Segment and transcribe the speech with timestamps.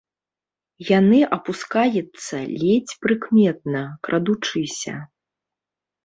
[0.99, 4.95] Яны апускаецца ледзь прыкметна, крадучыся.